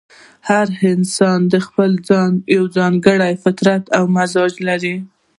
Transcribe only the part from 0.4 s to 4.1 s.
هر انسان ځپل ځان ته یو ځانګړی فطرت او